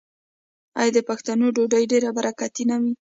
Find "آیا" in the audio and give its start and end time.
0.79-0.91